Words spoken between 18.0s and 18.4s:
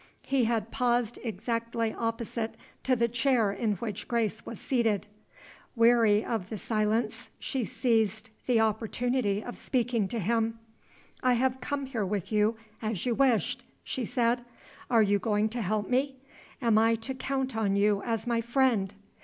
as